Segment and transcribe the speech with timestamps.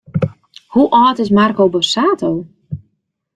[0.67, 2.47] Hoe âld is Marco Borsato?